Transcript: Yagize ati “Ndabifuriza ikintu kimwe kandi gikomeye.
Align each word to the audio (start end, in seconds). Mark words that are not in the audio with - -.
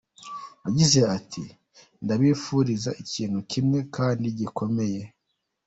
Yagize 0.65 0.99
ati 1.17 1.43
“Ndabifuriza 2.03 2.89
ikintu 3.03 3.39
kimwe 3.51 3.79
kandi 3.95 4.27
gikomeye. 4.39 5.01